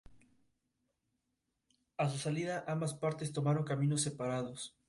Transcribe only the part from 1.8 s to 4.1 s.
A su salida, ambas partes tomaron caminos